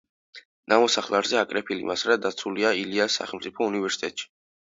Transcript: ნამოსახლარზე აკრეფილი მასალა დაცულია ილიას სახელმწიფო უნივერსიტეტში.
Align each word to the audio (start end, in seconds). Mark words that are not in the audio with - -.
ნამოსახლარზე 0.71 1.37
აკრეფილი 1.41 1.85
მასალა 1.91 2.17
დაცულია 2.23 2.73
ილიას 2.85 3.19
სახელმწიფო 3.21 3.71
უნივერსიტეტში. 3.73 4.27